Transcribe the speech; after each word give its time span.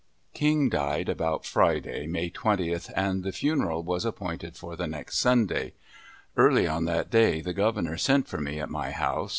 King 0.33 0.67
died 0.67 1.09
about 1.09 1.45
Friday, 1.45 2.07
May 2.07 2.31
20th, 2.31 2.91
and 2.95 3.23
the 3.23 3.31
funeral 3.31 3.83
was 3.83 4.03
appointed 4.03 4.57
for 4.57 4.75
the 4.75 4.87
next 4.87 5.19
Sunday. 5.19 5.73
Early 6.35 6.65
on 6.67 6.85
that 6.85 7.11
day 7.11 7.39
the 7.41 7.53
Governor 7.53 7.97
sent 7.97 8.27
for 8.27 8.41
me 8.41 8.59
at 8.59 8.71
my 8.71 8.89
house. 8.89 9.29